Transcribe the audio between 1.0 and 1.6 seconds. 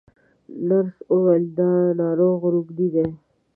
وویل